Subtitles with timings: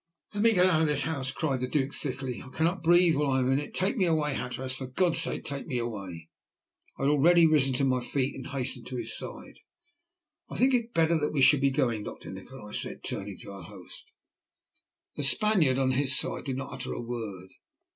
[0.33, 2.41] "Let me get out of this house," cried the Duke thickly.
[2.41, 3.75] "I cannot breathe while I am in it.
[3.75, 6.31] Take me away, Hatteras; for God's sake take me away!"
[6.97, 9.59] I had already risen to my feet and had hastened to his side.
[10.49, 13.03] "I think it would be better that we should be going, Doctor Nikola," I said,
[13.03, 14.09] turning to our host.
[15.17, 17.51] The Spaniard, on his side, did not utter a word.